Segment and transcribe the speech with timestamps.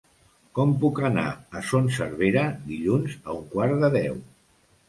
[0.59, 1.25] Com puc anar
[1.59, 4.19] a Son Servera dilluns a un quart de deu?